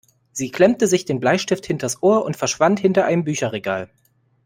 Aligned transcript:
Sie 0.31 0.49
klemmte 0.49 0.87
sich 0.87 1.05
den 1.05 1.19
Bleistift 1.19 1.63
hinters 1.67 2.01
Ohr 2.01 2.25
und 2.25 2.35
verschwand 2.35 2.79
hinter 2.79 3.05
einem 3.05 3.23
Bücherregal. 3.23 3.91